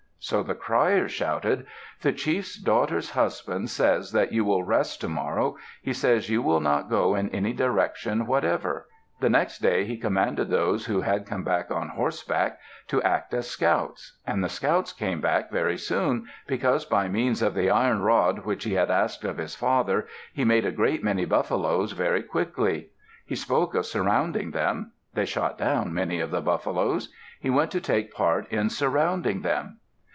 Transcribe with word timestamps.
So 0.23 0.43
the 0.43 0.53
criers 0.53 1.11
shouted: 1.11 1.65
"The 2.03 2.13
chiefs 2.13 2.55
daughter's 2.55 3.09
husband 3.09 3.71
says 3.71 4.11
that 4.11 4.31
you 4.31 4.45
will 4.45 4.61
rest 4.63 5.01
tomorrow. 5.01 5.57
He 5.81 5.93
says 5.93 6.29
you 6.29 6.43
will 6.43 6.59
not 6.59 6.91
go 6.91 7.15
in 7.15 7.29
any 7.31 7.53
direction 7.53 8.27
whatever." 8.27 8.87
The 9.19 9.31
next 9.31 9.59
day 9.63 9.83
he 9.85 9.97
commanded 9.97 10.51
those 10.51 10.85
who 10.85 11.01
had 11.01 11.25
come 11.25 11.43
back 11.43 11.71
on 11.71 11.89
horseback 11.89 12.59
to 12.89 13.01
act 13.01 13.33
as 13.33 13.49
scouts. 13.49 14.19
And 14.27 14.43
the 14.43 14.47
scouts 14.47 14.93
came 14.93 15.21
back 15.21 15.49
very 15.49 15.75
soon; 15.77 16.27
because 16.45 16.85
by 16.85 17.07
means 17.07 17.41
of 17.41 17.55
the 17.55 17.71
iron 17.71 18.03
rod 18.03 18.45
which 18.45 18.63
he 18.63 18.73
had 18.73 18.91
asked 18.91 19.25
of 19.25 19.39
his 19.39 19.55
father, 19.55 20.05
he 20.33 20.45
made 20.45 20.67
a 20.67 20.71
great 20.71 21.03
many 21.03 21.25
buffaloes 21.25 21.93
very 21.93 22.21
quickly. 22.21 22.91
He 23.25 23.35
spoke 23.35 23.73
of 23.73 23.87
surrounding 23.87 24.51
them. 24.51 24.91
They 25.15 25.25
shot 25.25 25.57
down 25.57 25.95
many 25.95 26.19
of 26.19 26.29
the 26.29 26.41
buffaloes. 26.41 27.11
He 27.39 27.49
went 27.49 27.71
to 27.71 27.81
take 27.81 28.13
part 28.13 28.45
in 28.51 28.69
surrounding 28.69 29.41
them. 29.41 29.79